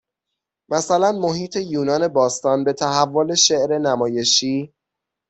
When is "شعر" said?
3.35-3.77